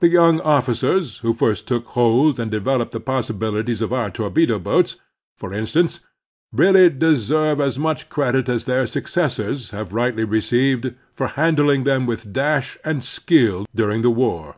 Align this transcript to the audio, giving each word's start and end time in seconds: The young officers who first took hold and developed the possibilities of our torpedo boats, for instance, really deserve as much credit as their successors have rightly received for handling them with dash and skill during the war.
The 0.00 0.08
young 0.08 0.40
officers 0.40 1.18
who 1.18 1.32
first 1.32 1.68
took 1.68 1.86
hold 1.94 2.40
and 2.40 2.50
developed 2.50 2.90
the 2.90 2.98
possibilities 2.98 3.80
of 3.80 3.92
our 3.92 4.10
torpedo 4.10 4.58
boats, 4.58 4.96
for 5.36 5.54
instance, 5.54 6.00
really 6.52 6.90
deserve 6.90 7.60
as 7.60 7.78
much 7.78 8.08
credit 8.08 8.48
as 8.48 8.64
their 8.64 8.88
successors 8.88 9.70
have 9.70 9.92
rightly 9.94 10.24
received 10.24 10.96
for 11.12 11.28
handling 11.28 11.84
them 11.84 12.06
with 12.06 12.32
dash 12.32 12.76
and 12.84 13.04
skill 13.04 13.64
during 13.72 14.02
the 14.02 14.10
war. 14.10 14.56